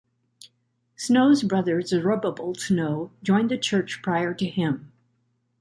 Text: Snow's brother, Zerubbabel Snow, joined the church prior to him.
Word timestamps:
Snow's 0.95 1.43
brother, 1.43 1.79
Zerubbabel 1.83 2.55
Snow, 2.55 3.11
joined 3.21 3.51
the 3.51 3.57
church 3.59 4.01
prior 4.01 4.33
to 4.33 4.47
him. 4.47 4.91